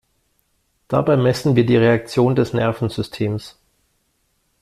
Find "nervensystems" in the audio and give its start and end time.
2.53-3.59